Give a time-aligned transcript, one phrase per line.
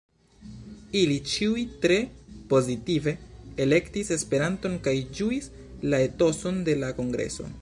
[1.01, 1.97] Ili ĉiuj tre
[2.55, 3.15] pozitive
[3.67, 5.55] elektis Esperanton kaj ĝuis
[5.93, 7.53] la etoson de la kongreso.